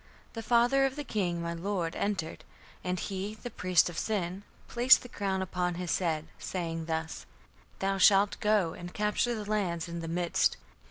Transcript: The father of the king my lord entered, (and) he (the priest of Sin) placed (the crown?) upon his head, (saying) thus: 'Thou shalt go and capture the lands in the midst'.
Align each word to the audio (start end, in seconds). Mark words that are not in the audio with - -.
The 0.33 0.41
father 0.41 0.83
of 0.83 0.95
the 0.95 1.03
king 1.03 1.43
my 1.43 1.53
lord 1.53 1.95
entered, 1.95 2.43
(and) 2.83 2.99
he 2.99 3.35
(the 3.35 3.51
priest 3.51 3.87
of 3.87 3.99
Sin) 3.99 4.41
placed 4.67 5.03
(the 5.03 5.09
crown?) 5.09 5.43
upon 5.43 5.75
his 5.75 5.99
head, 5.99 6.25
(saying) 6.39 6.85
thus: 6.85 7.27
'Thou 7.77 7.99
shalt 7.99 8.39
go 8.39 8.73
and 8.73 8.95
capture 8.95 9.35
the 9.35 9.45
lands 9.47 9.87
in 9.87 9.99
the 9.99 10.07
midst'. 10.07 10.57